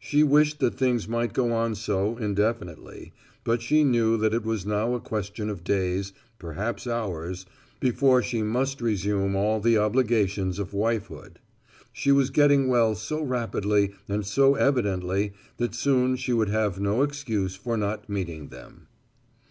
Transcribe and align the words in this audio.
She 0.00 0.22
wished 0.22 0.60
that 0.60 0.76
things 0.76 1.06
might 1.06 1.34
go 1.34 1.52
on 1.52 1.74
so 1.74 2.16
indefinitely, 2.16 3.12
but 3.44 3.60
she 3.60 3.84
knew 3.84 4.16
that 4.16 4.32
it 4.32 4.42
was 4.42 4.64
now 4.64 4.94
a 4.94 4.98
question 4.98 5.50
of 5.50 5.62
days, 5.62 6.14
perhaps 6.38 6.86
of 6.86 6.92
hours, 6.92 7.44
before 7.78 8.22
she 8.22 8.42
must 8.42 8.80
reassume 8.80 9.36
all 9.36 9.60
the 9.60 9.76
obligations 9.76 10.58
of 10.58 10.72
wifehood. 10.72 11.36
She 11.92 12.10
was 12.12 12.30
getting 12.30 12.68
well 12.68 12.94
so 12.94 13.22
rapidly 13.22 13.92
and 14.08 14.24
so 14.24 14.54
evidently 14.54 15.34
that 15.58 15.74
soon 15.74 16.16
she 16.16 16.32
would 16.32 16.48
have 16.48 16.80
no 16.80 17.02
excuse 17.02 17.54
for 17.54 17.76
not 17.76 18.08
meeting 18.08 18.48
them. 18.48 18.86